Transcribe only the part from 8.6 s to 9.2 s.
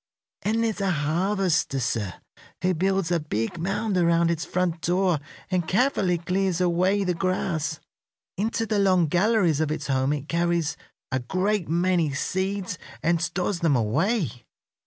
the long